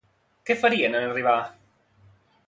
[0.49, 1.35] Què farien en arribar?